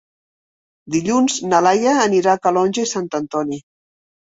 [0.95, 3.67] Dilluns na Laia anirà a Calonge i Sant Antoni.